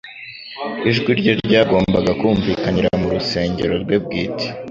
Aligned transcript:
Ijwi 0.89 1.11
rye 1.19 1.33
ryagombaga 1.45 2.11
kumvikanira 2.19 2.89
mu 3.01 3.07
Rusengero 3.15 3.73
rwe 3.83 3.95
bwite. 4.03 4.47